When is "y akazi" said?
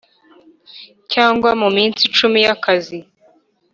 2.45-2.99